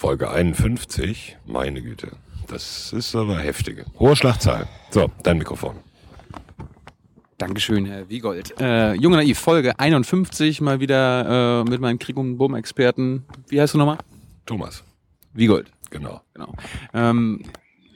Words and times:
Folge 0.00 0.30
51, 0.30 1.38
meine 1.44 1.82
Güte. 1.82 2.12
Das 2.46 2.92
ist 2.92 3.16
aber 3.16 3.36
heftige. 3.36 3.84
Hohe 3.98 4.14
Schlagzahl. 4.14 4.68
So, 4.90 5.10
dein 5.24 5.38
Mikrofon. 5.38 5.74
Dankeschön, 7.36 7.84
Herr 7.84 8.08
Wiegold. 8.08 8.54
Äh, 8.60 8.94
Junge 8.94 9.16
Naiv, 9.16 9.40
Folge 9.40 9.76
51, 9.76 10.60
mal 10.60 10.78
wieder 10.78 11.64
äh, 11.66 11.68
mit 11.68 11.80
meinem 11.80 11.98
Krieg- 11.98 12.16
und 12.16 12.38
Boom-Experten. 12.38 13.24
Wie 13.48 13.60
heißt 13.60 13.74
du 13.74 13.78
nochmal? 13.78 13.98
Thomas. 14.46 14.84
Wiegold. 15.32 15.72
Genau. 15.90 16.20
Genau. 16.32 16.54
Ähm, 16.94 17.42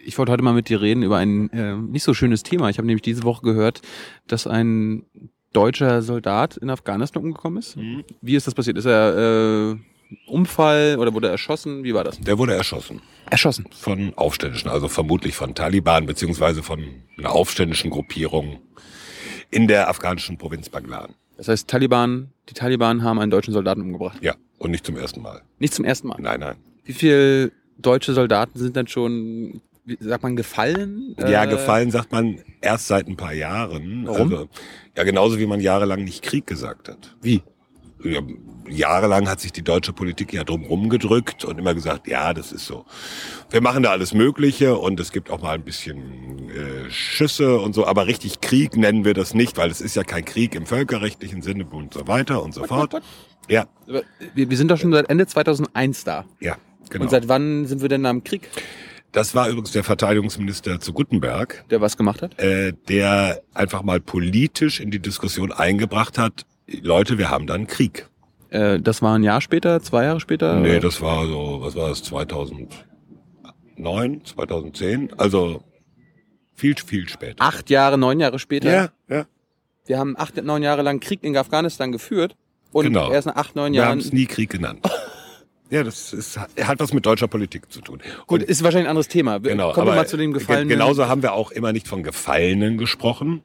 ich 0.05 0.19
wollte 0.19 0.33
heute 0.33 0.43
mal 0.43 0.55
mit 0.55 0.69
dir 0.69 0.81
reden 0.81 1.05
über 1.05 1.19
ein 1.19 1.51
äh, 1.51 1.77
nicht 1.77 2.03
so 2.03 2.15
schönes 2.15 2.43
Thema. 2.43 2.69
Ich 2.69 2.79
habe 2.79 2.87
nämlich 2.89 3.03
diese 3.03 3.23
Woche 3.23 3.43
gehört, 3.43 3.81
dass 4.27 4.49
ein 4.49 5.07
deutscher 5.53 6.03
Soldat 6.03 6.57
in 6.57 6.69
Afghanistan 6.69 7.23
umgekommen 7.23 7.61
ist. 7.61 7.77
Mhm. 7.77 8.03
Wie 8.21 8.35
ist 8.35 8.49
das 8.49 8.55
passiert? 8.55 8.77
Ist 8.77 8.87
er 8.87 9.75
äh, 9.75 9.77
Unfall 10.27 10.97
oder 10.99 11.15
wurde 11.15 11.29
er 11.29 11.33
erschossen? 11.33 11.85
Wie 11.85 11.95
war 11.95 12.05
das? 12.05 12.19
Der 12.21 12.39
wurde 12.39 12.55
erschossen. 12.55 13.01
Erschossen. 13.31 13.67
Von 13.79 14.13
Aufständischen, 14.17 14.71
also 14.71 14.89
vermutlich 14.89 15.35
von 15.35 15.55
Taliban, 15.55 16.07
beziehungsweise 16.07 16.63
von 16.63 16.85
einer 17.19 17.33
aufständischen 17.33 17.91
Gruppierung 17.91 18.59
in 19.51 19.69
der 19.69 19.89
afghanischen 19.89 20.39
Provinz 20.39 20.69
Baglan. 20.69 21.15
Das 21.37 21.49
heißt, 21.49 21.69
Taliban, 21.69 22.31
die 22.49 22.55
Taliban 22.55 23.03
haben 23.03 23.19
einen 23.19 23.31
deutschen 23.31 23.53
Soldaten 23.55 23.81
umgebracht. 23.81 24.19
Ja, 24.23 24.35
und 24.59 24.71
nicht 24.71 24.85
zum 24.87 24.97
ersten 24.97 25.23
Mal. 25.23 25.43
Nicht 25.59 25.75
zum 25.75 25.85
ersten 25.85 26.09
Mal. 26.09 26.19
Nein, 26.21 26.41
nein. 26.41 26.57
Wie 26.85 26.93
viele 26.93 27.53
deutsche 27.79 28.13
Soldaten 28.13 28.59
sind 28.59 28.77
dann 28.77 28.87
schon, 28.87 29.61
wie 29.85 29.97
sagt 30.01 30.23
man, 30.23 30.37
gefallen? 30.37 31.15
Ja, 31.19 31.45
Äh, 31.45 31.49
gefallen 31.49 31.91
sagt 31.91 32.13
man 32.13 32.39
erst 32.61 32.87
seit 32.87 33.09
ein 33.09 33.17
paar 33.17 33.33
Jahren. 33.33 34.07
Warum? 34.07 34.33
Also, 34.33 34.49
ja, 34.97 35.05
genauso 35.05 35.39
wie 35.39 35.47
man 35.47 35.61
jahrelang 35.61 36.05
nicht 36.05 36.23
Krieg 36.23 36.47
gesagt 36.47 36.89
hat. 36.89 37.17
Wie? 37.23 37.43
Ja, 38.05 38.21
jahrelang 38.69 39.29
hat 39.29 39.41
sich 39.41 39.53
die 39.53 39.63
deutsche 39.63 39.93
Politik 39.93 40.33
ja 40.33 40.45
drum 40.45 40.65
rumgedrückt 40.65 41.45
und 41.45 41.59
immer 41.59 41.75
gesagt, 41.75 42.09
ja, 42.09 42.33
das 42.35 42.53
ist 42.53 42.67
so. 42.67 42.85
Wir 43.51 43.61
machen 43.61 43.83
da 43.83 43.91
alles 43.91 44.15
Mögliche 44.15 44.77
und 44.79 44.99
es 45.01 45.13
gibt 45.13 45.31
auch 45.31 45.43
mal 45.43 45.53
ein 45.55 45.63
bisschen 45.63 46.49
äh, 46.51 46.91
Schüsse 46.91 47.59
und 47.61 47.75
so, 47.75 47.87
aber 47.87 48.07
richtig 48.07 48.41
Krieg 48.41 48.77
nennen 48.77 49.05
wir 49.05 49.15
das 49.15 49.35
nicht, 49.35 49.57
weil 49.59 49.71
es 49.71 49.81
ist 49.81 49.95
ja 49.97 50.05
kein 50.05 50.25
Krieg 50.25 50.55
im 50.55 50.67
völkerrechtlichen 50.67 51.43
Sinne 51.43 51.65
und 51.67 51.93
so 51.95 52.07
weiter 52.09 52.43
und 52.43 52.55
so 52.55 52.65
fort. 52.65 53.01
Ja, 53.49 53.67
Wir, 54.35 54.49
wir 54.49 54.57
sind 54.57 54.71
doch 54.71 54.79
schon 54.79 54.93
seit 54.93 55.11
Ende 55.11 55.27
2001 55.27 56.05
da. 56.05 56.25
ja, 56.41 56.57
genau. 56.89 57.05
Und 57.05 57.11
seit 57.11 57.29
wann 57.29 57.67
sind 57.67 57.83
wir 57.83 57.89
denn 57.89 58.07
am 58.07 58.23
Krieg, 58.25 58.49
Das 59.11 59.35
war 59.35 59.49
übrigens 59.49 59.73
der 59.73 59.85
Verteidigungsminister 59.85 60.81
zu 60.81 60.93
Guttenberg, 60.93 61.65
der 61.69 61.81
was 61.81 61.97
gemacht 61.97 62.23
hat? 62.23 62.39
äh, 62.41 62.73
der 62.89 63.43
einfach 63.53 63.83
mal 63.83 64.01
politisch 64.01 64.81
in 64.81 64.91
die 64.91 65.01
Diskussion 65.01 65.53
eingebracht 65.53 66.17
hat, 66.19 66.47
Leute, 66.67 67.19
wir 67.19 67.31
haben 67.31 67.47
dann 67.47 67.67
Krieg. 67.67 68.09
Äh, 68.51 68.81
das 68.81 69.03
war 69.03 69.17
ein 69.19 69.23
Jahr 69.23 69.41
später, 69.41 69.81
zwei 69.83 70.05
Jahre 70.05 70.21
später? 70.21 70.59
Nee, 70.61 70.81
das 70.81 71.01
war 71.01 71.27
so, 71.27 71.59
was 71.63 71.75
war 71.77 71.89
das, 71.89 72.03
2009, 72.05 74.25
2010? 74.25 75.13
Also 75.19 75.63
viel, 76.55 76.75
viel 76.77 77.09
später. 77.09 77.43
Acht 77.43 77.71
Jahre, 77.71 77.99
neun 77.99 78.21
Jahre 78.21 78.39
später. 78.39 78.71
Ja, 78.71 78.89
ja. 79.09 79.27
Wir 79.87 79.99
haben 79.99 80.15
acht, 80.17 80.37
neun 80.43 80.63
Jahre 80.63 80.83
lang 80.83 81.01
Krieg 81.01 81.25
in 81.25 81.37
Afghanistan 81.37 81.91
geführt. 81.93 82.37
Und 82.73 82.85
Genau. 82.85 83.11
erst 83.11 83.27
nach 83.27 83.37
acht, 83.37 83.57
neun 83.57 83.73
Wir 83.73 83.83
haben 83.83 83.89
Jahren. 83.89 83.99
es 83.99 84.13
nie 84.13 84.27
Krieg 84.27 84.51
genannt. 84.51 84.89
ja, 85.71 85.83
das 85.83 86.13
ist, 86.13 86.39
hat 86.39 86.79
was 86.81 86.93
mit 86.95 87.05
deutscher 87.05 87.27
Politik 87.29 87.71
zu 87.73 87.81
tun. 87.81 88.01
Gut, 88.27 88.43
ist 88.43 88.63
wahrscheinlich 88.63 88.87
ein 88.87 88.91
anderes 88.91 89.09
Thema. 89.09 89.39
Genau, 89.41 89.73
Kommen 89.73 89.89
wir 89.89 89.95
mal 89.95 90.07
zu 90.07 90.17
ge- 90.17 90.31
Gefallenen. 90.31 90.69
Genauso 90.69 91.09
haben 91.09 91.23
wir 91.23 91.33
auch 91.33 91.51
immer 91.51 91.73
nicht 91.73 91.89
von 91.89 92.03
Gefallenen 92.03 92.79
gesprochen, 92.79 93.43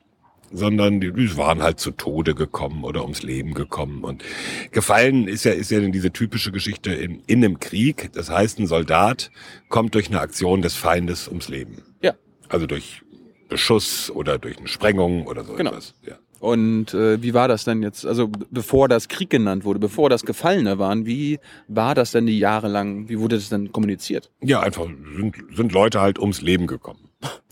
sondern 0.52 1.02
die, 1.02 1.12
die 1.12 1.36
waren 1.38 1.62
halt 1.62 1.80
zu 1.80 1.92
Tode 1.92 2.36
gekommen 2.36 2.84
oder 2.84 3.04
ums 3.04 3.24
Leben 3.24 3.54
gekommen. 3.54 4.04
Und 4.04 4.24
Gefallen 4.72 5.28
ist 5.28 5.44
ja, 5.46 5.52
ist 5.52 5.72
ja 5.72 5.80
diese 5.80 6.12
typische 6.12 6.52
Geschichte 6.52 6.94
in, 6.94 7.22
in 7.28 7.44
einem 7.44 7.60
Krieg. 7.60 8.10
Das 8.14 8.30
heißt, 8.30 8.60
ein 8.60 8.68
Soldat 8.68 9.32
kommt 9.70 9.96
durch 9.96 10.08
eine 10.08 10.20
Aktion 10.20 10.62
des 10.62 10.76
Feindes 10.76 11.28
ums 11.28 11.50
Leben. 11.50 11.82
Ja. 12.02 12.14
Also 12.50 12.66
durch 12.68 13.02
Beschuss 13.50 14.12
oder 14.12 14.38
durch 14.38 14.58
eine 14.58 14.68
Sprengung 14.68 15.26
oder 15.28 15.44
so 15.44 15.54
Genau. 15.54 15.72
etwas. 15.72 15.94
Ja. 16.06 16.16
Und 16.40 16.94
äh, 16.94 17.22
wie 17.24 17.34
war 17.34 17.48
das 17.48 17.64
denn 17.64 17.82
jetzt? 17.82 18.06
Also 18.06 18.30
bevor 18.52 18.88
das 18.88 19.08
Krieg 19.08 19.30
genannt 19.32 19.66
wurde, 19.66 19.80
bevor 19.80 20.10
das 20.10 20.24
Gefallene 20.24 20.78
waren, 20.78 21.08
wie 21.08 21.40
war 21.68 21.96
das 21.96 22.12
denn 22.12 22.28
die 22.28 22.38
Jahre 22.38 22.68
lang? 22.68 23.10
Wie 23.10 23.18
wurde 23.20 23.38
das 23.38 23.50
denn 23.50 23.72
kommuniziert? 23.72 24.30
ja, 24.42 24.60
einfach 24.60 24.86
sind, 24.86 25.34
sind 25.56 25.72
Leute 25.72 26.00
halt 26.00 26.20
ums 26.20 26.42
Leben 26.42 26.68
gekommen. 26.68 27.07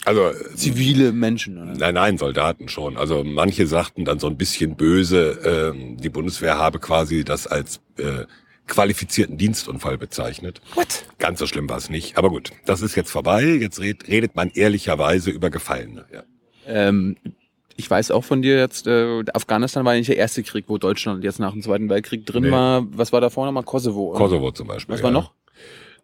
Also 0.06 0.30
äh, 0.30 0.56
Zivile 0.56 1.12
Menschen. 1.12 1.58
Oder? 1.62 1.74
Nein, 1.74 1.96
nein, 1.96 2.18
Soldaten 2.18 2.70
schon. 2.70 2.96
Also 2.98 3.24
manche 3.24 3.68
sagten 3.68 4.06
dann 4.06 4.20
so 4.20 4.28
ein 4.28 4.38
bisschen 4.38 4.76
böse, 4.76 5.74
ähm, 5.76 5.98
die 5.98 6.10
Bundeswehr 6.10 6.58
habe 6.58 6.80
quasi 6.80 7.24
das 7.24 7.48
als 7.48 7.82
äh, 7.98 8.26
qualifizierten 8.68 9.38
Dienstunfall 9.38 9.98
bezeichnet. 9.98 10.62
What? 10.76 11.06
Ganz 11.20 11.40
so 11.40 11.48
schlimm 11.48 11.70
war 11.70 11.78
es 11.78 11.90
nicht. 11.90 12.18
Aber 12.18 12.30
gut, 12.30 12.52
das 12.66 12.82
ist 12.82 12.96
jetzt 12.96 13.12
vorbei. 13.12 13.44
Jetzt 13.44 13.80
red, 13.80 14.08
redet 14.08 14.36
man 14.36 14.50
ehrlicherweise 14.52 15.32
über 15.32 15.50
Gefallene. 15.50 16.06
Ja. 16.14 16.24
Ähm, 16.68 17.16
ich 17.78 17.90
weiß 17.90 18.12
auch 18.12 18.24
von 18.24 18.42
dir 18.42 18.58
jetzt, 18.58 18.88
äh, 18.88 19.24
Afghanistan 19.34 19.86
war 19.86 19.94
ja 19.94 20.00
nicht 20.00 20.08
der 20.08 20.18
erste 20.18 20.44
Krieg, 20.44 20.66
wo 20.68 20.78
Deutschland 20.78 21.24
jetzt 21.24 21.40
nach 21.40 21.52
dem 21.52 21.62
Zweiten 21.62 21.90
Weltkrieg 21.90 22.26
drin 22.26 22.44
Nee. 22.44 22.52
war. 22.52 22.86
Was 22.92 23.12
war 23.12 23.22
davor 23.22 23.46
nochmal? 23.46 23.64
Kosovo. 23.64 24.12
oder? 24.12 24.18
Kosovo 24.18 24.52
zum 24.52 24.68
Beispiel. 24.68 24.96
Was 24.96 25.04
war 25.04 25.12
ja. 25.12 25.14
noch? 25.20 25.34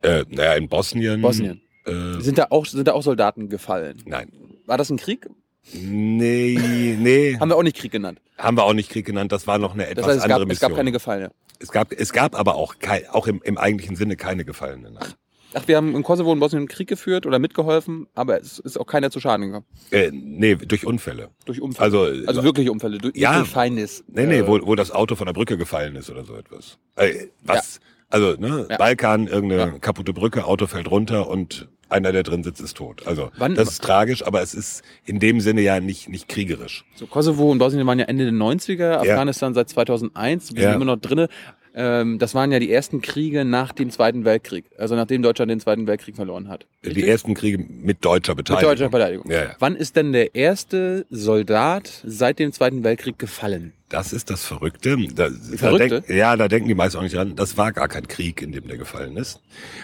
Äh, 0.02 0.26
naja, 0.30 0.54
in 0.56 0.68
Bosnien. 0.68 1.22
Bosnien. 1.22 1.62
Äh, 1.86 2.22
Sind 2.22 2.38
da 2.38 2.48
auch, 2.50 2.66
sind 2.66 2.88
da 2.88 2.94
auch 2.94 3.04
Soldaten 3.04 3.50
gefallen? 3.50 4.02
nein. 4.06 4.32
War 4.66 4.78
das 4.78 4.90
ein 4.90 4.98
Krieg? 4.98 5.28
Nee, 5.74 6.96
nee. 7.00 7.38
Haben 7.40 7.50
wir 7.50 7.56
auch 7.58 7.64
nicht 7.64 7.78
Krieg 7.78 7.92
genannt. 7.92 8.20
Haben 8.38 8.58
wir 8.58 8.64
auch 8.64 8.74
nicht 8.74 8.90
Krieg 8.92 9.06
genannt. 9.06 9.32
Das 9.32 9.48
war 9.48 9.58
noch 9.58 9.74
eine 9.74 9.84
Das 9.84 9.92
etwas 9.92 10.06
heißt, 10.08 10.18
es 10.18 10.24
andere 10.24 10.40
gab, 10.40 10.48
es 10.48 10.48
Mission. 10.56 10.70
gab 10.72 10.78
keine 10.78 10.92
Gefallene. 10.92 11.32
es 11.60 11.72
gab, 11.72 11.92
es 11.92 12.14
gab 12.14 12.36
aber 12.40 12.56
auch, 12.56 12.80
kei, 12.80 13.10
auch 13.12 13.28
im, 13.28 13.42
im 13.44 13.58
eigentlichen 13.58 13.96
Sinne 13.96 14.16
keine 14.16 14.46
Gefallenen. 14.46 14.94
Nein. 14.94 15.08
Ach, 15.54 15.68
wir 15.68 15.76
haben 15.76 15.94
in 15.96 16.04
Kosovo 16.04 16.32
und 16.32 16.40
Bosnien 16.40 16.60
einen 16.62 16.68
Krieg 16.70 16.88
geführt 16.88 17.26
oder 17.26 17.38
mitgeholfen, 17.38 18.08
aber 18.16 18.40
es 18.40 18.58
ist 18.60 18.80
auch 18.80 18.86
keiner 18.86 19.12
zu 19.12 19.20
Schaden 19.20 19.48
gekommen. 19.48 19.66
Äh, 19.92 20.10
nee, 20.14 20.56
durch 20.56 20.86
Unfälle. 20.86 21.30
Durch 21.44 21.60
Unfälle. 21.62 21.84
Also, 21.84 22.04
also 22.26 22.44
wirkliche 22.46 22.72
Unfälle, 22.72 23.00
durch, 23.00 23.16
Ja. 23.18 23.38
durch 23.40 23.50
Feindes. 23.50 24.04
Nee, 24.08 24.28
nee, 24.28 24.38
äh, 24.40 24.48
wo, 24.48 24.66
wo 24.66 24.76
das 24.76 24.92
Auto 24.92 25.16
von 25.16 25.26
der 25.26 25.34
Brücke 25.34 25.58
gefallen 25.58 25.98
ist 25.98 26.10
oder 26.10 26.24
so 26.24 26.36
etwas. 26.36 26.78
Äh, 26.96 27.28
was? 27.44 27.82
Also, 28.12 28.36
ne, 28.38 28.68
Ja. 28.70 28.78
Balkan, 28.78 29.28
irgendeine 29.28 29.62
Ja. 29.74 29.80
kaputte 29.80 30.14
Brücke, 30.14 30.46
Auto 30.46 30.68
fällt 30.68 30.90
runter 30.92 31.28
und 31.28 31.68
einer, 31.90 32.12
der 32.14 32.24
drin 32.24 32.44
sitzt, 32.44 32.62
ist 32.62 32.78
tot. 32.78 33.06
Also, 33.06 33.32
Wann- 33.38 33.56
das 33.56 33.70
ist 33.70 33.84
tragisch, 33.84 34.26
aber 34.26 34.42
es 34.42 34.54
ist 34.54 34.82
in 35.06 35.20
dem 35.20 35.42
Sinne 35.42 35.62
ja 35.62 35.80
nicht, 35.82 36.08
nicht 36.08 36.28
kriegerisch. 36.30 36.86
So, 36.96 37.06
Kosovo 37.06 37.52
und 37.52 37.58
Bosnien 37.58 37.86
waren 37.88 38.00
ja 38.00 38.06
Ende 38.06 38.24
der 38.26 38.34
90er, 38.34 39.00
Afghanistan 39.02 39.54
seit 39.54 39.68
2001, 39.70 40.56
wir 40.56 40.64
Ja. 40.64 40.70
sind 40.72 40.82
immer 40.82 40.94
noch 40.96 41.02
drinne. 41.02 41.28
Ähm, 41.74 42.20
das 42.20 42.36
waren 42.36 42.52
ja 42.52 42.60
die 42.60 42.70
ersten 42.72 43.02
Kriege 43.02 43.46
nach 43.46 43.72
dem 43.72 43.90
Zweiten 43.92 44.26
Weltkrieg, 44.26 44.66
also 44.78 44.96
nachdem 44.96 45.22
Deutschland 45.22 45.50
den 45.52 45.62
Zweiten 45.62 45.88
Weltkrieg 45.88 46.18
verloren 46.18 46.50
hat. 46.50 46.66
Die 46.84 47.08
ersten 47.08 47.34
Kriege 47.34 47.60
mit 47.60 48.04
deutscher 48.04 48.34
Mit 48.36 48.48
Beteiligung. 48.48 48.72
deutscher 48.72 48.90
Verteidigung. 48.90 49.32
Ja, 49.32 49.44
ja. 49.46 49.56
Wann 49.60 49.78
ist 49.78 49.96
denn 49.96 50.12
der 50.12 50.36
erste 50.36 51.06
Soldat 51.10 52.04
seit 52.06 52.40
dem 52.40 52.52
Zweiten 52.52 52.84
Weltkrieg 52.84 53.18
gefallen? 53.18 53.72
Das 53.88 54.12
ist 54.14 54.30
das 54.30 54.44
Verrückte. 54.46 54.98
Da, 55.16 55.30
Verrückte? 55.56 55.90
Da 55.90 56.00
denk, 56.02 56.10
ja, 56.10 56.36
da 56.36 56.48
denken 56.50 56.68
die 56.68 56.76
meisten 56.76 56.98
auch 56.98 57.04
nicht 57.04 57.16
dran. 57.16 57.36
Das 57.36 57.58
war 57.58 57.72
gar 57.72 57.88
kein 57.88 58.08
Krieg, 58.08 58.42
in 58.42 58.52
dem 58.52 58.68
der 58.68 58.78
gefallen 58.78 59.16
ist, 59.18 59.42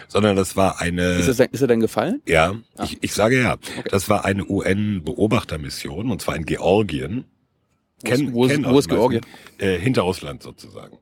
sondern 0.09 0.35
das 0.35 0.55
war 0.57 0.81
eine. 0.81 1.15
Ist, 1.19 1.27
das, 1.27 1.39
ist 1.39 1.61
er 1.61 1.67
denn 1.67 1.79
gefallen? 1.81 2.21
Ja, 2.27 2.55
Ah. 2.77 2.83
ich, 2.85 2.97
ich 3.01 3.13
sage 3.13 3.39
ja. 3.41 3.53
Okay. 3.53 3.83
Das 3.91 4.09
war 4.09 4.23
eine 4.25 4.45
UN-Beobachtermission 4.45 6.11
und 6.11 6.21
zwar 6.21 6.35
in 6.35 6.45
Georgien. 6.45 7.25
Wo 8.03 8.09
ist- 8.11 8.33
wo 8.33 8.45
ist- 8.45 8.63
wo 8.65 8.79
ist. 8.79 8.89
Georgien? 8.89 9.21
Äh, 9.57 9.77
hinter 9.77 10.03
Russland 10.03 10.43
sozusagen. 10.43 10.97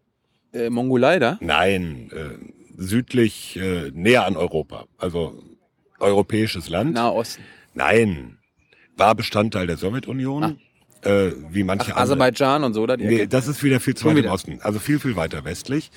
Äh, 0.56 0.70
Mongolei 0.70 1.20
da? 1.20 1.38
Nein, 1.42 2.10
äh, 2.14 2.82
südlich, 2.82 3.58
äh, 3.58 3.92
näher 3.94 4.26
an 4.26 4.38
Europa. 4.38 4.86
Also 4.98 5.44
europäisches 6.00 6.70
Land. 6.70 6.94
Nahosten. 6.94 7.44
Nein, 7.74 8.38
war 8.98 9.16
Bestandteil 9.16 9.68
der 9.68 9.78
Sowjetunion, 9.78 10.60
äh, 11.04 11.32
wie 11.52 11.64
manche 11.64 11.94
Ach, 11.96 12.02
Aserbaidschan 12.02 12.64
und 12.64 12.74
so, 12.74 12.82
oder? 12.84 12.96
Die 12.98 13.06
Nee, 13.06 13.16
Ecke? 13.16 13.28
das 13.28 13.48
ist 13.48 13.64
wieder 13.64 13.80
viel 13.80 13.96
zu 13.96 14.06
weit 14.06 14.18
im? 14.18 14.32
Osten. 14.32 14.60
Also 14.62 14.80
viel, 14.80 15.00
viel 15.00 15.16
weiter 15.16 15.44
westlich. 15.44 15.92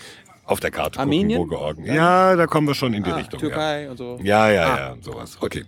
Auf 0.45 0.61
derArte 0.61 0.83
gucken, 0.99 1.01
Armenien? 1.01 1.39
wo 1.41 1.45
Georgien. 1.45 1.95
Ja, 1.95 2.35
da 2.35 2.47
kommen 2.47 2.67
wir 2.67 2.75
schon 2.75 2.95
in 2.95 3.05
die 3.05 3.11
ah, 3.11 3.17
Richtung. 3.17 3.39
Türkei 3.39 3.91
und 3.91 3.99
so. 3.99 4.19
Ja, 4.23 4.49
ja, 4.49 4.53
ja, 4.55 4.75
Ah. 4.75 4.79
ja, 4.79 4.97
sowas. 5.03 5.37
Okay. 5.41 5.65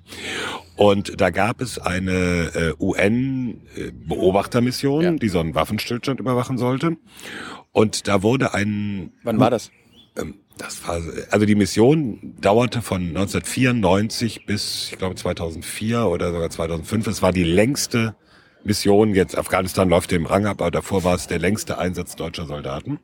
Und 0.81 1.21
da 1.21 1.29
gab 1.29 1.61
es 1.61 1.79
eine 1.79 2.50
äh, 2.55 2.73
UN-Beobachtermission, 2.82 5.03
Ja. 5.03 5.11
die 5.11 5.29
so 5.29 5.38
einen 5.38 5.55
Waffenstillstand 5.55 6.21
überwachen 6.21 6.56
sollte. 6.56 6.97
Und 7.71 8.09
da 8.09 8.23
wurde 8.23 8.55
ein 8.55 9.12
Wann 9.23 9.38
war 9.38 9.50
das? 9.50 9.71
ähm, 10.17 10.37
das 10.56 10.88
war, 10.88 11.03
also 11.31 11.44
die 11.44 11.55
Mission 11.55 12.35
dauerte 12.41 12.81
von 12.81 13.09
1994 13.09 14.47
bis, 14.47 14.88
ich 14.93 14.99
glaube, 14.99 15.17
2004 15.17 16.06
oder 16.06 16.32
sogar 16.32 16.49
2005. 16.49 17.09
Es 17.09 17.21
war 17.21 17.33
die 17.33 17.44
längste 17.44 18.17
Mission. 18.65 19.15
Jetzt 19.15 19.37
Afghanistan 19.37 19.91
läuft 19.91 20.11
dem 20.12 20.25
Rang 20.25 20.47
ab, 20.47 20.62
aber 20.62 20.71
davor 20.71 21.05
war 21.05 21.15
es 21.15 21.26
der 21.26 21.41
längste 21.41 21.76
Einsatz 21.76 22.17
deutscher 22.17 22.47
Soldaten. 22.47 23.00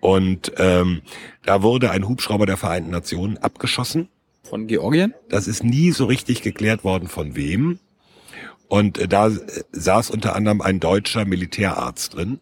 Und 0.00 0.50
ähm, 0.56 1.02
da 1.44 1.62
wurde 1.62 1.92
ein 1.92 2.08
Hubschrauber 2.08 2.46
der 2.46 2.56
Vereinten 2.56 2.90
Nationen 2.90 3.38
abgeschossen. 3.38 4.08
Von 4.42 4.66
Georgien? 4.66 5.14
Das 5.28 5.46
ist 5.48 5.62
nie 5.64 5.92
so 5.92 6.06
richtig 6.06 6.42
geklärt 6.42 6.82
worden, 6.84 7.08
von 7.08 7.36
wem. 7.36 7.78
Und 8.68 8.98
äh, 8.98 9.08
da 9.08 9.28
äh, 9.28 9.38
saß 9.72 10.10
unter 10.10 10.34
anderem 10.36 10.60
ein 10.60 10.80
deutscher 10.80 11.24
Militärarzt 11.24 12.14
drin. 12.14 12.40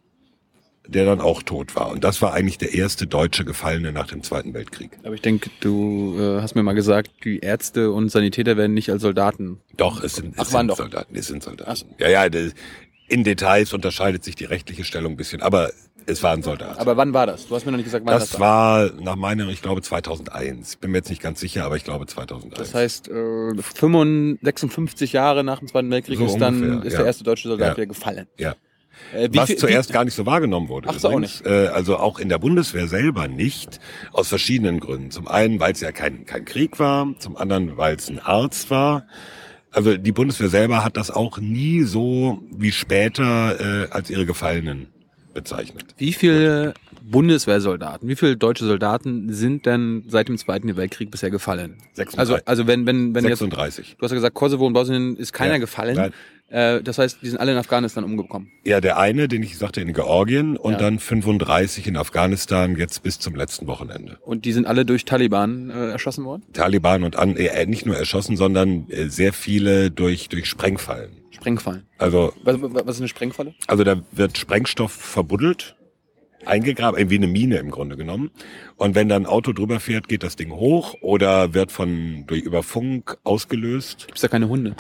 der 0.91 1.05
dann 1.05 1.21
auch 1.21 1.43
tot 1.43 1.77
war. 1.77 1.91
Und 1.91 2.03
das 2.03 2.23
war 2.23 2.33
eigentlich 2.33 2.57
der 2.57 2.73
erste 2.73 3.07
deutsche 3.07 3.45
Gefallene 3.45 3.93
nach 3.93 4.07
dem 4.07 4.23
Zweiten 4.23 4.55
Weltkrieg. 4.55 4.99
Aber 5.05 5.15
ich 5.15 5.21
denke, 5.21 5.51
du 5.61 6.17
äh, 6.19 6.41
hast 6.41 6.55
mir 6.55 6.63
mal 6.63 6.73
gesagt, 6.73 7.11
die 7.25 7.41
Ärzte 7.41 7.93
und 7.93 8.09
Sanitäter 8.11 8.57
werden 8.57 8.73
nicht 8.73 8.91
als 8.91 9.03
Soldaten. 9.03 9.61
Doch, 9.77 10.03
es 10.03 10.15
sind, 10.15 10.35
es 10.35 10.49
Ach, 10.49 10.53
waren 10.55 10.61
sind 10.63 10.69
doch. 10.71 10.77
Soldaten. 10.79 11.15
Es 11.15 11.27
sind 11.27 11.43
Soldaten. 11.43 11.71
Ach. 11.71 12.01
Ja, 12.01 12.09
ja, 12.27 12.41
in 13.09 13.25
Details 13.25 13.73
unterscheidet 13.75 14.25
sich 14.25 14.35
die 14.35 14.45
rechtliche 14.47 14.85
Stellung 14.85 15.13
ein 15.13 15.17
bisschen, 15.17 15.43
aber 15.43 15.71
es 16.09 16.23
waren 16.23 16.43
Soldaten. 16.43 16.79
Aber 16.79 16.97
wann 16.97 17.13
war 17.15 17.27
das? 17.27 17.47
Du 17.47 17.55
hast 17.55 17.65
mir 17.67 17.73
noch 17.73 17.77
nicht 17.77 17.85
gesagt, 17.85 18.05
wann 18.07 18.15
das, 18.19 18.31
das 18.31 18.41
war 18.41 18.91
nach 19.01 19.17
meiner, 19.17 19.49
ich 19.49 19.63
glaube 19.63 19.83
2001. 19.83 20.77
Bin 20.77 20.91
mir 20.91 20.99
jetzt 20.99 21.11
nicht 21.11 21.23
ganz 21.23 21.39
sicher, 21.41 21.65
aber 21.65 21.77
ich 21.77 21.85
glaube 21.85 22.07
2001. 22.07 22.55
Das 22.59 22.75
heißt, 22.75 23.09
äh, 23.09 23.55
55, 23.63 24.39
56 24.43 25.13
Jahre 25.13 25.45
nach 25.45 25.59
dem 25.59 25.69
Zweiten 25.69 25.91
Weltkrieg 25.91 26.19
So 26.19 26.27
ist 26.27 26.39
dann 26.39 26.63
ungefähr, 26.63 26.85
ist 26.85 26.93
ja. 26.95 26.99
der 26.99 27.07
erste 27.07 27.25
deutsche 27.25 27.49
Soldat 27.49 27.69
Ja. 27.69 27.77
wieder 27.77 27.87
gefallen. 27.87 28.27
ja. 28.39 28.55
Äh, 29.15 29.29
Was 29.33 29.47
viel- 29.47 29.57
zuerst 29.57 29.91
wie, 29.91 29.93
gar 29.93 30.05
nicht 30.05 30.15
so 30.15 30.27
wahrgenommen 30.27 30.69
wurde. 30.69 30.89
Ach 30.91 30.99
so, 30.99 31.09
auch 31.09 31.13
übrigens. 31.13 31.41
Äh, 31.43 31.69
also 31.69 31.99
auch 31.99 32.19
in 32.19 32.29
der 32.29 32.39
Bundeswehr 32.39 32.89
selber 32.89 33.29
nicht, 33.29 33.79
aus 34.13 34.27
verschiedenen 34.29 34.81
Gründen. 34.81 35.13
Zum 35.13 35.29
einen, 35.29 35.61
weil 35.61 35.73
es 35.73 35.81
ja 35.81 35.93
kein, 35.93 36.27
kein 36.27 36.45
Krieg 36.45 36.81
war, 36.81 37.15
zum 37.21 37.37
anderen, 37.37 37.77
weil 37.77 37.95
es 37.95 38.09
ein 38.09 38.19
Arzt 38.19 38.71
war. 38.71 39.07
Also 39.71 39.97
die 39.97 40.11
Bundeswehr 40.11 40.49
selber 40.49 40.83
hat 40.85 40.97
das 40.97 41.13
auch 41.13 41.39
nie 41.39 41.83
so 41.85 42.43
wie 42.51 42.73
später 42.73 43.85
äh, 43.85 43.91
als 43.91 44.11
ihre 44.11 44.27
Gefallenen 44.27 44.89
bezeichnet. 45.41 45.95
wie 45.99 46.13
viele 46.13 46.75
Bundeswehrsoldaten, 47.03 48.09
wie 48.09 48.17
viele 48.17 48.37
deutsche 48.37 48.65
Soldaten 48.67 49.33
sind 49.33 49.67
denn 49.67 50.05
seit 50.09 50.29
dem 50.29 50.39
Zweiten 50.39 50.77
Weltkrieg 50.77 51.11
bisher 51.11 51.31
gefallen? 51.31 51.77
36. 51.95 52.19
Also, 52.19 52.39
also 52.45 52.67
wenn, 52.67 52.87
wenn, 52.87 53.15
wenn 53.15 53.25
jetzt, 53.25 53.39
36. 53.41 53.97
du 53.99 54.05
hast 54.05 54.11
ja 54.11 54.15
gesagt, 54.17 54.35
Kosovo 54.35 54.67
und 54.67 54.73
Bosnien 54.73 55.17
ist 55.17 55.33
keiner 55.33 55.55
Ja, 55.55 55.59
gefallen. 55.59 55.97
nein. 55.97 56.13
Äh, 56.51 56.83
das 56.83 56.99
heißt, 56.99 57.19
die 57.23 57.29
sind 57.29 57.39
alle 57.39 57.53
in 57.53 57.59
Afghanistan 57.59 58.05
umgekommen. 58.05 58.51
Ja, 58.65 58.81
der 58.81 58.99
eine, 58.99 59.29
den 59.29 59.43
ich 59.43 59.59
sagte, 59.59 59.81
in 59.81 59.93
Georgien 59.93 60.57
und 60.57 60.73
Ja. 60.73 60.79
dann 60.79 60.99
35 60.99 61.87
in 61.87 61.97
Afghanistan, 61.97 62.77
jetzt 62.77 63.03
bis 63.03 63.19
zum 63.19 63.35
letzten 63.35 63.67
Wochenende. 63.67 64.19
Und 64.23 64.45
die 64.45 64.53
sind 64.53 64.67
alle 64.67 64.85
durch 64.87 65.05
Taliban 65.05 65.71
äh, 65.71 65.91
erschossen 65.91 66.25
worden? 66.25 66.43
Taliban 66.55 67.05
und 67.05 67.17
an, 67.17 67.37
äh, 67.37 67.67
nicht 67.67 67.85
nur 67.85 67.97
erschossen, 67.97 68.37
sondern 68.37 68.89
äh, 68.89 69.09
sehr 69.09 69.33
viele 69.33 69.91
durch, 69.91 70.29
durch 70.31 70.47
Sprengfallen. 70.47 71.11
Sprengfallen. 71.31 71.85
Also, 71.99 72.33
Was, 72.45 72.57
was 72.61 72.97
ist 72.97 73.01
eine 73.03 73.09
Sprengfalle? 73.09 73.55
also 73.67 73.85
da 73.85 74.03
wird 74.13 74.39
Sprengstoff 74.39 74.93
verbuddelt, 74.93 75.77
eingegraben, 76.47 77.11
wie 77.11 77.17
eine 77.17 77.27
Mine 77.27 77.59
im 77.59 77.71
Grunde 77.71 77.97
genommen. 77.97 78.31
Und 78.77 78.95
wenn 78.95 79.09
dann 79.09 79.25
ein 79.25 79.27
Auto 79.27 79.53
drüber 79.53 79.81
fährt, 79.81 80.09
geht 80.09 80.23
das 80.23 80.37
Ding 80.37 80.51
hoch 80.53 80.95
oder 81.01 81.53
wird 81.53 81.71
von, 81.73 82.25
durch, 82.27 82.43
über 82.43 82.63
Funk 82.63 83.19
ausgelöst. 83.25 84.05
Gibt's 84.07 84.23
da 84.23 84.29
keine 84.29 84.49
Hunde? 84.49 84.75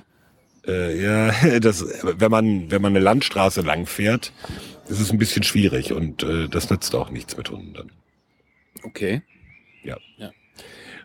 Äh, 0.69 1.03
ja, 1.03 1.59
das, 1.61 1.85
wenn 2.03 2.31
man, 2.31 2.70
wenn 2.70 2.82
man 2.82 2.93
eine 2.93 3.00
Landstraße 3.03 3.62
lang 3.62 3.87
fährt, 3.87 4.32
ist 4.88 5.00
es 5.00 5.11
ein 5.11 5.19
bisschen 5.19 5.43
schwierig 5.43 5.93
und 5.93 6.23
äh, 6.23 6.49
das 6.49 6.70
nützt 6.70 6.94
auch 6.94 7.11
nichts 7.11 7.37
mit 7.37 7.50
Hunden 7.50 7.75
dann. 7.75 7.91
Okay. 8.85 9.23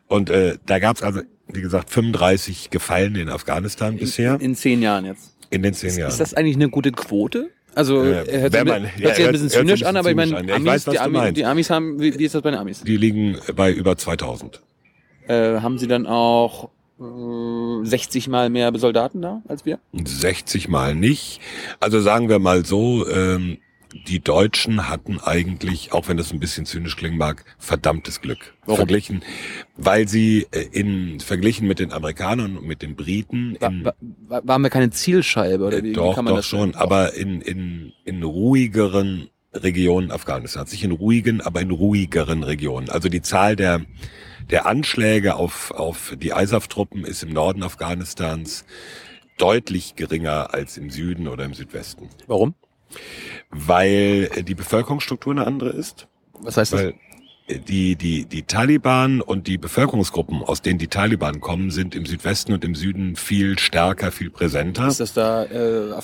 Und 0.07 0.29
äh, 0.29 0.57
da 0.65 0.79
gab's 0.79 1.01
also, 1.01 1.21
wie 1.47 1.61
gesagt, 1.61 1.89
35 1.89 2.69
Gefallene 2.69 3.21
in 3.21 3.29
Afghanistan 3.29 3.97
bisher 3.97 4.39
In 4.41 4.53
zehn 4.53 4.81
Jahren 4.81 5.05
jetzt. 5.05 5.35
in 5.49 5.63
den 5.63 5.73
zehn 5.73 5.89
Ist, 5.89 5.97
Jahren. 5.97 6.09
ist 6.09 6.19
das 6.19 6.33
eigentlich 6.33 6.55
eine 6.57 6.69
gute 6.69 6.91
Quote? 6.91 7.49
Also, 7.73 8.03
Äh, 8.03 8.21
äh, 8.27 8.41
hört, 8.41 8.53
wenn 8.53 8.59
sich- 8.67 8.73
man- 8.73 8.83
hört 8.83 8.99
ja, 8.99 9.09
sich 9.09 9.17
ein 9.17 9.23
hört- 9.23 9.31
bisschen 9.31 9.45
ein 9.47 9.49
zynisch 9.49 9.71
bisschen 9.79 9.87
an, 9.87 9.97
aber 9.97 10.09
ich 10.11 10.15
meine. 10.15 10.31
Ja, 10.33 10.41
ich 10.43 10.53
Amis, 10.53 10.67
weiß, 10.67 10.85
die, 10.85 10.99
Amis, 10.99 11.33
die 11.33 11.45
Amis 11.45 11.69
haben, 11.71 11.99
wie, 11.99 12.19
wie 12.19 12.25
ist 12.25 12.35
das 12.35 12.41
bei 12.43 12.51
den 12.51 12.59
Amis? 12.59 12.81
Die 12.83 12.97
liegen 12.97 13.37
bei 13.55 13.71
über 13.71 13.97
2000. 13.97 14.61
Äh, 15.27 15.61
haben 15.61 15.79
sie 15.79 15.87
dann 15.87 16.05
auch 16.05 16.65
äh, 16.65 16.67
60 17.83 18.27
mal 18.27 18.49
mehr 18.49 18.71
Soldaten 18.77 19.21
da 19.21 19.41
als 19.47 19.65
wir? 19.65 19.79
60 19.93 20.67
Mal 20.69 20.95
nicht. 20.95 21.39
Also 21.79 21.99
sagen 22.01 22.29
wir 22.29 22.39
mal 22.39 22.65
so, 22.65 23.07
ähm, 23.09 23.57
die 24.07 24.19
Deutschen 24.19 24.89
hatten 24.89 25.19
eigentlich, 25.19 25.93
auch 25.93 26.07
wenn 26.07 26.17
das 26.17 26.33
ein 26.33 26.39
bisschen 26.39 26.65
zynisch 26.65 26.95
klingen 26.95 27.17
mag, 27.17 27.45
verdammtes 27.59 28.21
Glück. 28.21 28.55
Warum? 28.65 28.77
Verglichen, 28.77 29.21
weil 29.77 30.07
sie 30.07 30.47
äh, 30.51 30.65
in 30.71 31.19
verglichen 31.19 31.67
mit 31.67 31.77
den 31.77 31.91
Amerikanern 31.91 32.57
und 32.57 32.65
mit 32.65 32.81
den 32.81 32.95
Briten 32.95 33.55
in, 33.61 33.85
war, 33.85 33.93
war- 34.27 34.47
waren 34.47 34.61
wir 34.63 34.71
keine 34.71 34.89
Zielscheibe 34.89 35.63
oder 35.65 35.77
Äh, 35.77 35.83
wie, 35.83 35.89
wie 35.89 35.93
doch, 35.93 36.15
kann 36.15 36.25
man 36.25 36.31
doch 36.33 36.39
das 36.39 36.47
schon, 36.47 36.71
Doch. 36.71 36.79
aber 36.79 37.13
in, 37.13 37.41
in, 37.41 37.93
in 38.03 38.23
ruhigeren 38.23 39.29
Regionen 39.53 40.09
Afghanistans. 40.09 40.71
Nicht 40.71 40.83
in 40.83 40.91
ruhigen, 40.91 41.39
aber 41.41 41.61
in 41.61 41.69
ruhigeren 41.69 42.41
Regionen. 42.41 42.89
Also 42.89 43.09
die 43.09 43.21
Zahl 43.21 43.55
der, 43.55 43.81
der 44.49 44.65
Anschläge 44.65 45.35
auf, 45.35 45.71
auf 45.71 46.13
die 46.17 46.29
ISAF-Truppen 46.29 47.05
ist 47.05 47.23
im 47.23 47.33
Norden 47.33 47.63
Afghanistans 47.63 48.65
deutlich 49.37 49.95
geringer 49.95 50.53
als 50.53 50.77
im 50.77 50.89
Süden 50.89 51.27
oder 51.27 51.45
im 51.45 51.53
Südwesten. 51.53 52.09
Warum? 52.27 52.55
Weil 53.49 54.29
äh, 54.35 54.43
die 54.43 54.55
Bevölkerungsstruktur 54.55 55.33
eine 55.33 55.47
andere 55.47 55.69
ist. 55.69 56.07
Was 56.39 56.57
heißt 56.57 56.73
das? 56.73 56.79
Weil 56.79 56.93
äh, 57.47 57.59
die, 57.59 57.95
die, 57.95 58.25
die 58.25 58.43
Taliban 58.43 59.21
und 59.21 59.47
die 59.47 59.57
Bevölkerungsgruppen, 59.57 60.43
aus 60.43 60.61
denen 60.61 60.79
die 60.79 60.87
Taliban 60.87 61.41
kommen, 61.41 61.71
sind 61.71 61.95
im 61.95 62.05
Südwesten 62.05 62.53
und 62.53 62.63
im 62.63 62.75
Süden 62.75 63.15
viel 63.15 63.57
stärker, 63.59 64.11
viel 64.11 64.29
präsenter. 64.29 64.87
Ist 64.87 64.99
das 64.99 65.13
da 65.13 65.43
äh, 65.45 65.99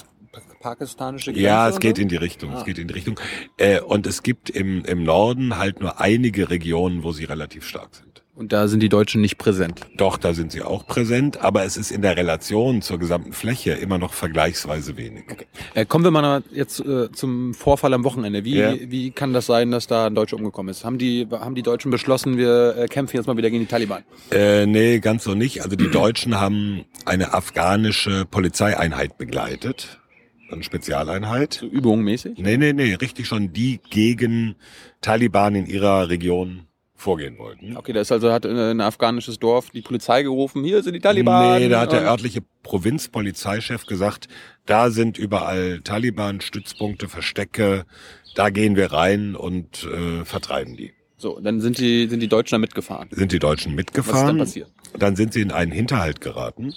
pakistanische 0.59 1.31
Grenze? 1.31 1.45
Ja, 1.45 1.69
es 1.69 1.79
geht 1.79 1.97
in 1.99 2.09
die 2.09 2.15
Richtung. 2.15 2.53
Ah. 2.53 2.59
Es 2.59 2.65
geht 2.65 2.77
in 2.77 2.87
die 2.87 2.93
Richtung. 2.93 3.19
Äh, 3.57 3.81
und 3.81 4.07
es 4.07 4.23
gibt 4.23 4.49
im, 4.49 4.83
im 4.85 5.03
Norden 5.03 5.57
halt 5.57 5.79
nur 5.79 5.99
einige 5.99 6.49
Regionen, 6.49 7.03
wo 7.03 7.11
sie 7.11 7.25
relativ 7.25 7.65
stark 7.65 7.95
sind. 7.95 8.08
Und 8.39 8.53
da 8.53 8.69
sind 8.69 8.79
die 8.81 8.87
Deutschen 8.87 9.19
nicht 9.19 9.37
präsent. 9.37 9.81
Doch, 9.97 10.17
da 10.17 10.33
sind 10.33 10.53
sie 10.53 10.61
auch 10.61 10.87
präsent, 10.87 11.41
aber 11.41 11.65
es 11.65 11.75
ist 11.75 11.91
in 11.91 12.01
der 12.01 12.15
Relation 12.15 12.81
zur 12.81 12.97
gesamten 12.97 13.33
Fläche 13.33 13.71
immer 13.73 13.97
noch 13.97 14.13
vergleichsweise 14.13 14.95
wenig. 14.95 15.25
Äh, 15.73 15.85
kommen 15.85 16.05
wir 16.05 16.11
mal 16.11 16.41
jetzt 16.53 16.79
äh, 16.79 17.11
zum 17.11 17.53
Vorfall 17.53 17.93
am 17.93 18.05
Wochenende. 18.05 18.45
Wie, 18.45 18.55
Ja. 18.55 18.73
wie 18.79 19.11
kann 19.11 19.33
das 19.33 19.45
sein, 19.45 19.71
dass 19.71 19.87
da 19.87 20.07
ein 20.07 20.15
Deutscher 20.15 20.37
umgekommen 20.37 20.69
ist? 20.71 20.85
Haben 20.85 20.97
die, 20.97 21.27
haben 21.29 21.53
die 21.53 21.63
Deutschen 21.63 21.91
beschlossen, 21.91 22.37
wir 22.37 22.77
äh, 22.77 22.87
kämpfen 22.87 23.17
jetzt 23.17 23.27
mal 23.27 23.35
wieder 23.35 23.49
gegen 23.49 23.63
die 23.63 23.69
Taliban? 23.69 24.03
Äh, 24.31 24.65
nee, 24.65 24.99
ganz 24.99 25.25
so 25.25 25.35
nicht. 25.35 25.61
Also 25.63 25.75
die 25.75 25.91
Deutschen 25.91 26.39
haben 26.39 26.85
eine 27.03 27.33
afghanische 27.33 28.23
Polizeieinheit 28.23 29.17
begleitet. 29.17 29.99
Eine 30.49 30.63
Spezialeinheit. 30.63 31.55
So 31.55 31.65
übungmäßig? 31.65 32.37
Nee, 32.37 32.55
nee, 32.55 32.71
nee, 32.71 32.93
richtig 32.93 33.27
schon, 33.27 33.51
die 33.51 33.81
gegen 33.89 34.55
Taliban 35.01 35.55
in 35.55 35.65
ihrer 35.67 36.07
Region 36.07 36.68
vorgehen 36.99 37.37
wollten. 37.37 37.77
Okay, 37.77 37.93
da 37.93 38.01
ist 38.01 38.11
also 38.11 38.31
hat 38.31 38.45
ein 38.45 38.81
afghanisches 38.81 39.39
Dorf 39.39 39.69
die 39.69 39.81
Polizei 39.81 40.23
gerufen, 40.23 40.63
hier 40.63 40.83
sind 40.83 40.93
die 40.93 40.99
Taliban. 40.99 41.59
Nee, 41.59 41.69
da 41.69 41.81
hat 41.81 41.91
der 41.91 42.01
örtliche 42.03 42.41
Provinzpolizeichef 42.63 43.85
gesagt, 43.85 44.27
da 44.65 44.91
sind 44.91 45.17
überall 45.17 45.81
Taliban-Stützpunkte, 45.81 47.07
Verstecke, 47.07 47.85
da 48.35 48.49
gehen 48.49 48.75
wir 48.75 48.91
rein 48.91 49.35
und 49.35 49.85
äh, 49.85 50.25
vertreiben 50.25 50.75
die. 50.75 50.93
So, 51.17 51.39
dann 51.39 51.59
sind 51.61 51.79
die, 51.79 52.07
sind 52.07 52.19
die 52.21 52.27
Deutschen 52.27 52.55
da 52.55 52.59
mitgefahren. 52.59 53.09
Sind 53.11 53.31
die 53.31 53.39
Deutschen 53.39 53.71
Was 53.71 53.73
ist 53.73 53.77
mitgefahren? 53.77 54.27
dann 54.27 54.37
passiert? 54.39 54.69
Dann 54.97 55.15
sind 55.15 55.33
sie 55.33 55.41
in 55.41 55.51
einen 55.51 55.71
Hinterhalt 55.71 56.21
geraten. 56.21 56.73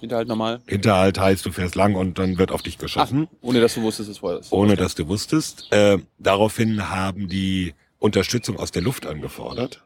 Hinterhalt 0.00 0.28
normal. 0.28 0.60
Hinterhalt 0.66 1.18
heißt, 1.18 1.44
du 1.46 1.52
fährst 1.52 1.74
lang 1.74 1.94
und 1.94 2.18
dann 2.18 2.38
wird 2.38 2.50
auf 2.50 2.62
dich 2.62 2.76
Ach, 2.76 2.82
geschossen, 2.82 3.28
ohne 3.40 3.60
dass 3.60 3.74
du 3.74 3.82
wusstest, 3.82 4.10
es 4.10 4.18
vorher 4.18 4.40
ist. 4.40 4.52
ohne 4.52 4.76
dass 4.76 4.94
du 4.94 5.06
wusstest. 5.08 5.70
Äh, 5.72 5.98
daraufhin 6.18 6.90
haben 6.90 7.28
die 7.28 7.74
Unterstützung 8.04 8.58
aus 8.58 8.70
der 8.70 8.82
Luft 8.82 9.06
angefordert. 9.06 9.82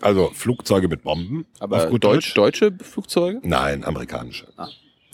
Also 0.00 0.30
Flugzeuge 0.32 0.88
mit 0.88 1.02
Bomben. 1.02 1.44
Aber 1.58 1.84
auf 1.84 1.90
gut 1.90 2.02
Deutsch, 2.02 2.32
deutsche 2.32 2.72
Flugzeuge? 2.80 3.40
Nein, 3.42 3.84
amerikanische. 3.84 4.48
Ah. 4.56 4.68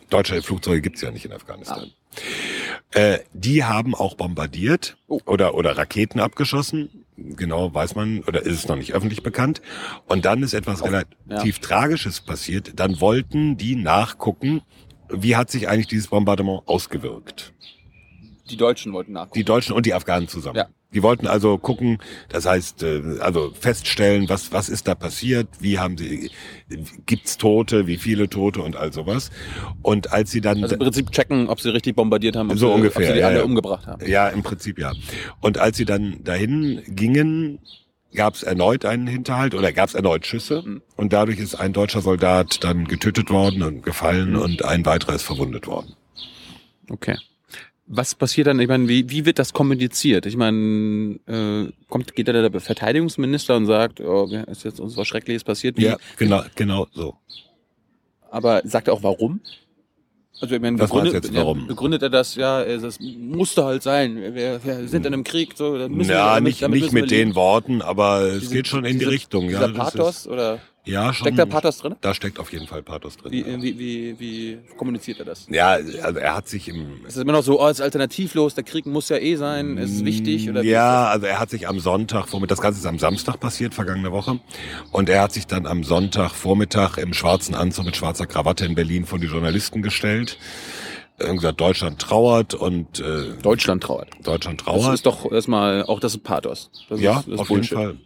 Deutsche 0.08 0.40
Flugzeuge 0.40 0.80
gibt's 0.80 1.00
ja 1.00 1.10
nicht 1.10 1.24
in 1.24 1.32
Afghanistan. 1.32 1.90
Äh, 2.92 3.18
die 3.32 3.64
haben 3.64 3.96
auch 3.96 4.14
bombardiert 4.14 4.96
Oh. 5.08 5.18
oder, 5.26 5.54
oder 5.56 5.76
Raketen 5.76 6.20
abgeschossen. 6.20 7.04
Genau 7.16 7.74
weiß 7.74 7.96
man, 7.96 8.22
oder 8.24 8.42
ist 8.42 8.54
es 8.54 8.68
noch 8.68 8.76
nicht 8.76 8.92
öffentlich 8.94 9.24
bekannt. 9.24 9.60
Und 10.06 10.24
dann 10.24 10.40
ist 10.44 10.52
etwas 10.54 10.84
relativ 10.84 11.58
Tragisches 11.58 12.20
passiert. 12.20 12.78
Dann 12.78 13.00
wollten 13.00 13.56
die 13.56 13.74
nachgucken, 13.74 14.62
wie 15.08 15.34
hat 15.34 15.50
sich 15.50 15.68
eigentlich 15.68 15.88
dieses 15.88 16.06
Bombardement 16.06 16.62
ausgewirkt. 16.66 17.52
Die 18.48 18.56
Deutschen 18.56 18.92
wollten 18.92 19.12
nachgucken. 19.12 19.38
Die 19.40 19.44
Deutschen 19.44 19.74
und 19.74 19.86
die 19.86 19.94
Afghanen 19.94 20.28
zusammen. 20.28 20.56
Ja. 20.56 20.68
Die 20.94 21.02
wollten 21.02 21.26
also 21.26 21.58
gucken, 21.58 21.98
das 22.28 22.46
heißt, 22.46 22.82
äh, 22.82 23.02
also 23.20 23.52
feststellen, 23.58 24.28
was, 24.28 24.52
was 24.52 24.68
ist 24.68 24.88
da 24.88 24.94
passiert, 24.94 25.48
wie 25.60 25.78
haben 25.78 25.98
sie, 25.98 26.30
gibt's 27.06 27.36
Tote, 27.36 27.86
wie 27.86 27.96
viele 27.96 28.28
Tote 28.28 28.62
und 28.62 28.76
all 28.76 28.92
sowas. 28.92 29.30
Und 29.82 30.12
als 30.12 30.30
sie 30.30 30.40
dann, 30.40 30.62
also 30.62 30.74
im 30.74 30.80
Prinzip 30.80 31.10
checken, 31.10 31.48
ob 31.48 31.60
sie 31.60 31.70
richtig 31.70 31.96
bombardiert 31.96 32.36
haben, 32.36 32.50
ob, 32.50 32.58
So 32.58 32.68
sie, 32.68 32.74
ungefähr, 32.74 33.02
ob 33.02 33.06
sie 33.08 33.12
die 33.14 33.20
ja, 33.20 33.26
alle 33.28 33.38
ja. 33.38 33.44
umgebracht 33.44 33.86
haben. 33.86 34.06
ja, 34.08 34.28
im 34.28 34.42
Prinzip 34.42 34.78
ja. 34.78 34.92
Und 35.40 35.58
als 35.58 35.76
sie 35.76 35.84
dann 35.84 36.22
dahin 36.24 36.82
gingen, 36.86 37.58
gab's 38.14 38.44
erneut 38.44 38.84
einen 38.84 39.08
Hinterhalt 39.08 39.54
oder 39.54 39.72
gab's 39.72 39.94
erneut 39.94 40.24
Schüsse. 40.26 40.62
Mhm. 40.64 40.82
Und 40.96 41.12
dadurch 41.12 41.40
ist 41.40 41.56
ein 41.56 41.72
deutscher 41.72 42.00
Soldat 42.00 42.62
dann 42.62 42.84
getötet 42.86 43.30
worden 43.30 43.62
und 43.62 43.82
gefallen 43.82 44.34
Mhm. 44.34 44.38
und 44.38 44.64
ein 44.64 44.86
weiterer 44.86 45.14
ist 45.14 45.22
verwundet 45.24 45.66
worden. 45.66 45.94
Okay. 46.88 47.16
Was 47.86 48.14
passiert 48.14 48.46
dann? 48.46 48.58
Ich 48.60 48.68
meine, 48.68 48.88
wie, 48.88 49.10
wie 49.10 49.26
wird 49.26 49.38
das 49.38 49.52
kommuniziert? 49.52 50.24
Ich 50.24 50.36
meine, 50.38 51.18
äh, 51.26 51.70
kommt, 51.88 52.14
geht 52.14 52.28
da 52.28 52.32
der 52.32 52.60
Verteidigungsminister 52.60 53.56
und 53.56 53.66
sagt, 53.66 54.00
oh, 54.00 54.26
ist 54.46 54.64
jetzt 54.64 54.80
uns 54.80 54.96
was 54.96 55.06
Schreckliches 55.06 55.44
passiert? 55.44 55.76
Wie, 55.76 55.84
Ja, 55.84 55.96
genau, 56.16 56.42
genau 56.54 56.86
so. 56.94 57.14
Aber 58.30 58.62
sagt 58.64 58.88
er 58.88 58.94
auch 58.94 59.02
warum? 59.02 59.40
Also 60.40 60.54
ich 60.56 60.60
meine, 60.62 60.76
du 60.78 60.82
begründet, 60.84 61.12
jetzt, 61.14 61.34
warum? 61.34 61.66
Begründet 61.66 62.02
er 62.02 62.10
das, 62.10 62.34
ja, 62.36 62.64
das 62.64 62.98
musste 63.00 63.64
halt 63.64 63.82
sein. 63.82 64.16
Wir, 64.34 64.64
wir 64.64 64.88
sind 64.88 65.06
in 65.06 65.12
einem 65.14 65.22
Krieg, 65.24 65.52
so, 65.56 65.78
dann 65.78 65.92
müssen 65.92 66.08
wir, 66.08 66.16
ja, 66.16 66.34
damit, 66.34 66.44
nicht, 66.44 66.62
damit 66.62 66.80
nicht 66.82 66.92
wir 66.94 67.02
mit 67.02 67.10
den. 67.10 67.34
Worten, 67.34 67.82
aber 67.82 68.22
es 68.22 68.40
Diese- 68.40 68.54
geht 68.54 68.66
schon 68.66 68.84
in 68.84 68.94
die 68.94 68.98
diese- 69.00 69.10
Richtung. 69.10 69.46
Dieser 69.48 69.60
Ja, 69.60 69.68
das 69.68 69.76
Pathos, 69.76 70.16
ist, 70.20 70.26
oder 70.28 70.58
ja, 70.84 71.12
schon. 71.12 71.26
steckt 71.26 71.38
da 71.38 71.46
Pathos 71.46 71.78
drin? 71.78 71.96
Da 72.00 72.14
steckt 72.14 72.38
auf 72.38 72.52
jeden 72.52 72.66
Fall 72.66 72.82
Pathos 72.82 73.16
drin. 73.16 73.32
Wie, 73.32 73.40
ja. 73.40 73.62
wie, 73.62 73.78
wie, 73.78 74.20
wie 74.20 74.58
kommuniziert 74.76 75.18
er 75.18 75.24
das? 75.24 75.46
Ja, 75.50 75.78
also 76.02 76.18
er 76.18 76.34
hat 76.34 76.48
sich 76.48 76.68
im 76.68 77.04
Ist 77.06 77.16
es 77.16 77.22
immer 77.22 77.32
noch 77.32 77.42
so, 77.42 77.60
oh, 77.60 77.66
es 77.66 77.78
ist 77.78 77.80
alternativlos, 77.80 78.54
der 78.54 78.64
Krieg 78.64 78.86
muss 78.86 79.08
ja 79.08 79.16
eh 79.16 79.36
sein, 79.36 79.76
ist 79.78 80.04
wichtig? 80.04 80.48
Oder 80.50 80.62
wie 80.62 80.68
ja, 80.70 81.06
also 81.06 81.26
er 81.26 81.40
hat 81.40 81.50
sich 81.50 81.66
am 81.68 81.80
Sonntag, 81.80 82.28
Vormittag, 82.28 82.56
das 82.56 82.62
Ganze 82.62 82.80
ist 82.80 82.86
am 82.86 82.98
Samstag 82.98 83.40
passiert, 83.40 83.74
vergangene 83.74 84.12
Woche. 84.12 84.38
Und 84.92 85.08
er 85.08 85.22
hat 85.22 85.32
sich 85.32 85.46
dann 85.46 85.66
am 85.66 85.84
Sonntag 85.84 86.32
Vormittag 86.32 86.98
im 86.98 87.14
schwarzen 87.14 87.54
Anzug 87.54 87.86
mit 87.86 87.96
schwarzer 87.96 88.26
Krawatte 88.26 88.64
in 88.66 88.74
Berlin 88.74 89.06
vor 89.06 89.18
die 89.18 89.26
Journalisten 89.26 89.82
gestellt. 89.82 90.38
Gesagt, 91.16 91.60
Deutschland 91.60 92.00
trauert 92.00 92.54
und 92.54 92.98
äh, 92.98 93.02
ist 93.28 93.28
das? 93.36 93.42
Deutschland 93.42 93.82
trauert. 93.84 94.08
Deutschland 94.24 94.60
Das 94.60 94.64
trauert. 94.66 94.94
ist 94.94 95.06
doch 95.06 95.30
erstmal, 95.30 95.84
auch 95.84 96.00
das 96.00 96.14
ist 96.14 96.24
Pathos. 96.24 96.70
Das 96.88 97.00
ja, 97.00 97.20
ist, 97.20 97.28
das 97.28 97.34
ist 97.34 97.40
auf 97.40 97.48
Bullshit. 97.48 97.70
jeden 97.70 97.82
Fall. 97.84 97.96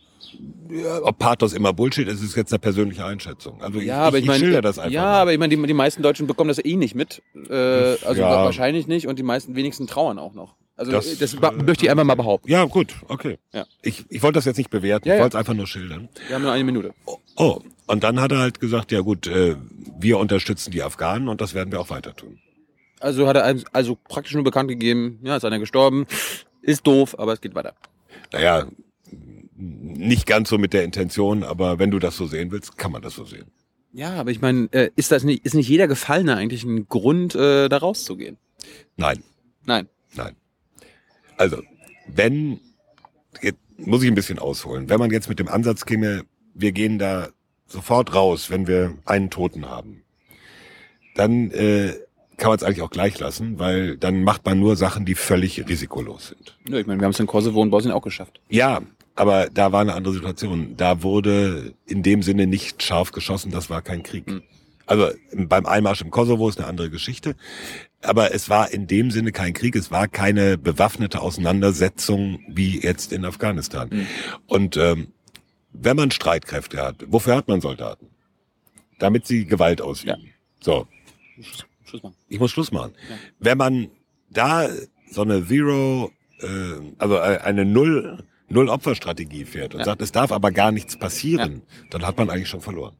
Ja, 0.70 1.02
ob 1.02 1.18
Pathos 1.18 1.52
immer 1.52 1.73
Bullshit 1.73 2.06
ist, 2.08 2.23
ist 2.23 2.37
jetzt 2.37 2.52
eine 2.52 2.58
persönliche 2.58 3.04
Einschätzung. 3.04 3.61
Also 3.62 3.80
Ja, 3.80 4.00
aber 4.02 4.18
ich, 4.18 4.26
meine, 4.26 4.38
schilder 4.40 4.61
das 4.62 4.78
einfach. 4.78 4.92
ja, 4.92 5.02
mal. 5.02 5.20
aber 5.23 5.32
ich 5.32 5.38
meine, 5.38 5.56
die, 5.56 5.62
die 5.66 5.75
meisten 5.75 6.02
Deutschen 6.02 6.26
bekommen 6.26 6.49
das 6.49 6.62
eh 6.64 6.76
nicht 6.76 6.94
mit. 6.94 7.23
Äh, 7.49 7.52
also 7.54 8.20
Ja. 8.20 8.44
wahrscheinlich 8.44 8.87
nicht 8.87 9.06
und 9.06 9.18
die 9.18 9.23
meisten 9.23 9.54
wenigsten 9.56 9.87
trauern 9.87 10.18
auch 10.18 10.35
noch. 10.35 10.54
Also 10.76 10.92
Das, 10.92 11.18
das, 11.18 11.37
das 11.40 11.52
möchte 11.66 11.85
ich 11.87 11.90
einfach 11.90 12.04
mal 12.04 12.14
behaupten. 12.14 12.49
Ja, 12.50 12.64
gut, 12.64 12.94
okay. 13.08 13.38
Ja. 13.52 13.64
Ich, 13.82 14.04
ich 14.11 14.23
wollte 14.23 14.35
das 14.37 14.44
jetzt 14.44 14.58
nicht 14.58 14.70
bewerten, 14.70 15.08
Ja, 15.08 15.14
ich 15.16 15.20
wollte 15.20 15.37
es 15.37 15.38
einfach 15.38 15.54
nur 15.54 15.66
schildern. 15.66 16.08
Wir 16.28 16.37
haben 16.37 16.42
nur 16.42 16.52
eine 16.52 16.62
Minute. 16.64 16.92
Oh, 17.37 17.58
und 17.87 18.04
dann 18.04 18.20
hat 18.20 18.30
er 18.30 18.38
halt 18.38 18.61
gesagt, 18.61 18.92
ja 18.92 19.00
gut, 19.00 19.26
äh, 19.26 19.56
wir 19.99 20.18
unterstützen 20.18 20.70
die 20.70 20.82
Afghanen 20.82 21.28
und 21.28 21.40
das 21.40 21.54
werden 21.54 21.73
wir 21.73 21.80
auch 21.80 21.90
weiter 21.90 22.14
tun. 22.14 22.38
Also 23.00 23.26
hat 23.26 23.37
er 23.37 23.56
also 23.73 23.97
praktisch 24.08 24.35
nur 24.35 24.44
bekannt 24.44 24.68
gegeben, 24.68 25.18
ja, 25.23 25.37
ist 25.37 25.44
einer 25.44 25.58
gestorben, 25.58 26.06
ist 26.62 26.87
doof, 26.87 27.18
aber 27.18 27.32
es 27.32 27.40
geht 27.40 27.54
weiter. 27.54 27.75
Naja, 28.32 28.66
nicht 29.59 30.27
ganz 30.27 30.49
so 30.49 30.59
mit 30.59 30.73
der 30.73 30.85
Intention, 30.85 31.43
aber 31.43 31.79
wenn 31.79 31.91
du 31.91 31.99
das 31.99 32.17
so 32.17 32.27
sehen 32.27 32.50
willst, 32.53 32.79
kann 32.79 32.93
man 32.93 33.03
das 33.03 33.15
so 33.15 33.25
sehen. 33.25 33.47
Ja, 33.93 34.15
aber 34.15 34.31
ich 34.31 34.41
meine, 34.41 34.69
äh, 34.73 34.91
ist 34.97 35.11
das 35.11 35.25
nicht, 35.25 35.45
ist 35.45 35.55
nicht 35.55 35.69
jeder 35.69 35.88
Gefallene 35.88 36.37
eigentlich 36.37 36.62
ein 36.62 36.88
Grund, 36.88 37.35
äh, 37.35 37.69
da 37.69 37.79
rauszugehen? 37.79 38.37
Nein, 38.97 39.23
Nein. 39.65 39.88
nein. 40.15 40.37
Also, 41.37 41.62
wenn, 42.07 42.61
jetzt 43.43 43.59
muss 43.77 44.03
ich 44.03 44.09
ein 44.09 44.15
bisschen 44.15 44.38
ausholen, 44.38 44.88
wenn 44.88 44.99
man 44.99 45.11
jetzt 45.11 45.29
mit 45.29 45.38
dem 45.38 45.49
Ansatz 45.49 45.87
käme, 45.87 46.25
wir 46.55 46.73
gehen 46.73 46.99
da 46.99 47.29
sofort 47.67 48.15
raus, 48.15 48.50
wenn 48.50 48.67
wir 48.67 48.97
einen 49.05 49.31
Toten 49.31 49.67
haben, 49.67 50.03
dann 51.15 51.50
äh, 51.50 51.95
kann 52.37 52.49
man 52.49 52.57
es 52.57 52.62
eigentlich 52.62 52.83
auch 52.83 52.91
gleich 52.91 53.19
lassen, 53.19 53.59
weil 53.59 53.97
dann 53.97 54.23
macht 54.23 54.45
man 54.47 54.61
nur 54.61 54.77
Sachen, 54.77 55.05
die 55.05 55.15
völlig 55.15 55.69
risikolos 55.69 56.29
sind. 56.29 56.57
Ja, 56.69 56.79
ich 56.79 56.87
meine, 56.87 57.00
wir 57.00 57.05
haben 57.05 57.12
es 57.12 57.21
in 57.21 57.27
Kosovo 57.27 57.61
und 57.61 57.71
Bosnien 57.71 57.93
auch 57.93 58.03
geschafft. 58.03 58.41
Ja, 58.49 58.81
aber 59.18 59.50
da 59.50 59.72
war 59.72 59.80
eine 59.80 59.94
andere 59.94 60.14
Situation. 60.14 60.76
Da 60.76 61.02
wurde 61.02 61.75
in 61.87 62.04
dem 62.04 62.22
Sinne 62.22 62.46
nicht 62.46 62.84
scharf 62.84 63.10
geschossen, 63.10 63.50
das 63.50 63.68
war 63.68 63.82
kein 63.82 64.04
Krieg. 64.04 64.28
Hm. 64.28 64.42
Also 64.87 65.10
beim 65.34 65.66
Einmarsch 65.66 66.02
im 66.02 66.12
Kosovo 66.12 66.48
ist 66.48 66.58
eine 66.58 66.68
andere 66.68 66.88
Geschichte. 66.88 67.34
Aber 68.00 68.32
es 68.32 68.48
war 68.48 68.70
in 68.70 68.87
dem 68.87 69.10
Sinne 69.10 69.32
kein 69.32 69.54
Krieg, 69.54 69.75
es 69.75 69.90
war 69.90 70.06
keine 70.06 70.56
bewaffnete 70.56 71.20
Auseinandersetzung 71.20 72.38
wie 72.46 72.80
jetzt 72.80 73.12
in 73.12 73.25
Afghanistan. 73.25 73.90
Hm. 73.90 74.06
Und 74.46 74.76
ähm, 74.76 75.08
wenn 75.72 75.96
man 75.96 76.12
Streitkräfte 76.12 76.80
hat, 76.80 77.04
wofür 77.08 77.34
hat 77.34 77.48
man 77.48 77.60
Soldaten? 77.60 78.06
Damit 79.00 79.26
sie 79.26 79.46
Gewalt 79.46 79.82
ausüben. 79.82 80.32
So, 80.60 80.87
Schluss, 81.40 81.66
Schluss 81.87 82.02
machen. 82.04 82.14
ich 82.28 82.38
muss 82.38 82.52
Schluss 82.52 82.70
machen. 82.70 82.92
Ja. 83.10 83.16
Wenn 83.40 83.58
man 83.58 83.90
da 84.30 84.68
so 85.10 85.22
eine 85.22 85.44
Zero, 85.44 86.12
äh, 86.40 86.46
also 86.98 87.16
äh, 87.16 87.38
eine 87.42 87.64
Null, 87.64 88.22
Null 88.49 88.69
Opferstrategie 88.69 89.45
fährt 89.45 89.75
und 89.75 89.81
Ja. 89.81 89.85
sagt, 89.87 90.00
es 90.02 90.12
darf 90.12 90.33
aber 90.33 90.50
gar 90.52 90.73
nichts 90.73 90.97
passieren, 90.99 91.62
dann 91.90 92.07
hat 92.07 92.17
man 92.17 92.31
eigentlich 92.31 92.49
schon 92.49 92.61
verloren. 92.61 92.95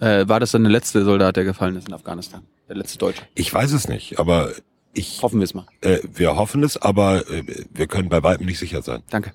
Äh, 0.00 0.26
war 0.28 0.40
das 0.40 0.52
dann 0.52 0.62
der 0.64 0.72
letzte 0.72 1.04
Soldat, 1.04 1.36
der 1.36 1.44
gefallen 1.44 1.76
ist 1.76 1.88
in 1.88 1.94
Afghanistan? 1.94 2.42
Der 2.68 2.76
letzte 2.76 2.98
Deutsche? 2.98 3.22
Ich 3.34 3.52
weiß 3.52 3.72
es 3.72 3.88
nicht, 3.88 4.18
aber 4.18 4.52
ich, 4.94 5.22
Hoffen 5.22 5.40
wir 5.40 5.44
es 5.44 5.54
mal. 5.54 5.66
äh, 5.80 5.98
wir 6.12 6.36
hoffen 6.36 6.62
es, 6.62 6.76
aber 6.76 7.28
äh, 7.30 7.42
wir 7.70 7.86
können 7.86 8.08
bei 8.08 8.22
weitem 8.22 8.46
nicht 8.46 8.58
sicher 8.58 8.82
sein. 8.82 9.02
Danke. 9.10 9.32